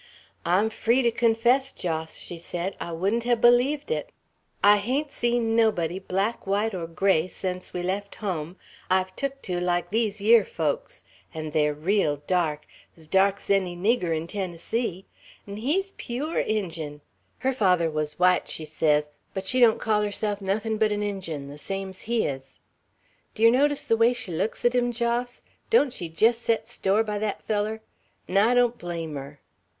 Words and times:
"I'm 0.47 0.71
free 0.71 1.03
to 1.03 1.11
confess, 1.11 1.71
Jos," 1.71 2.17
she 2.17 2.39
said, 2.39 2.75
"I 2.79 2.91
wouldn't 2.91 3.23
ha' 3.25 3.39
bleeved 3.39 3.91
it. 3.91 4.09
I 4.63 4.77
hain't 4.77 5.11
seen 5.11 5.55
nobody, 5.55 5.99
black, 5.99 6.47
white, 6.47 6.73
or 6.73 6.87
gray, 6.87 7.27
sence 7.27 7.71
we 7.71 7.83
left 7.83 8.15
hum, 8.15 8.57
I've 8.89 9.15
took 9.15 9.43
to 9.43 9.59
like 9.61 9.91
these 9.91 10.19
yere 10.19 10.43
folks. 10.43 11.03
An' 11.35 11.51
they're 11.51 11.75
real 11.75 12.23
dark; 12.25 12.65
's 12.97 13.05
dark's 13.07 13.51
any 13.51 13.77
nigger 13.77 14.17
in 14.17 14.25
Tennessee; 14.25 15.05
'n' 15.47 15.57
he's 15.57 15.91
pewer 15.91 16.39
Injun; 16.39 17.01
her 17.37 17.53
father 17.53 17.87
wuz 17.91 18.07
white, 18.17 18.47
she 18.47 18.65
sez, 18.65 19.11
but 19.35 19.45
she 19.45 19.59
don't 19.59 19.77
call 19.79 20.01
herself 20.01 20.41
nothin' 20.41 20.79
but 20.79 20.91
an 20.91 21.03
Injun, 21.03 21.47
the 21.47 21.59
same's 21.59 22.01
he 22.09 22.25
is. 22.25 22.59
D' 23.35 23.41
yer 23.43 23.51
notice 23.51 23.83
the 23.83 23.95
way 23.97 24.13
she 24.13 24.31
looks 24.31 24.65
at 24.65 24.73
him, 24.73 24.91
Jos? 24.91 25.43
Don't 25.69 25.93
she 25.93 26.09
jest 26.09 26.41
set 26.41 26.63
a 26.63 26.67
store 26.67 27.03
by 27.03 27.19
thet 27.19 27.43
feller? 27.43 27.81
'N' 28.27 28.37
I 28.39 28.55
don't 28.55 28.79
blame 28.79 29.13
her." 29.13 29.39